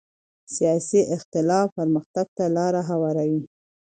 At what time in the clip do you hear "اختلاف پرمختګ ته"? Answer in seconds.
1.15-2.45